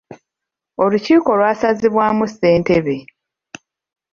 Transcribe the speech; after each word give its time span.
Olukiiko 0.83 1.31
lwasazibwamu 1.39 2.23
ssentebe. 2.33 2.95